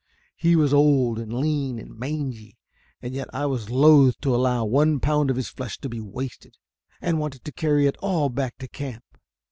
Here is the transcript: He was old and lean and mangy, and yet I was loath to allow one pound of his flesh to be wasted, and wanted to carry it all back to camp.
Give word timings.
He 0.35 0.55
was 0.55 0.73
old 0.73 1.19
and 1.19 1.31
lean 1.31 1.77
and 1.77 1.95
mangy, 1.95 2.57
and 3.03 3.13
yet 3.13 3.27
I 3.35 3.45
was 3.45 3.69
loath 3.69 4.19
to 4.21 4.33
allow 4.33 4.65
one 4.65 4.99
pound 4.99 5.29
of 5.29 5.35
his 5.35 5.49
flesh 5.49 5.77
to 5.77 5.89
be 5.89 5.99
wasted, 5.99 6.57
and 7.01 7.19
wanted 7.19 7.45
to 7.45 7.51
carry 7.51 7.85
it 7.85 7.97
all 7.97 8.27
back 8.29 8.57
to 8.57 8.67
camp. 8.67 9.03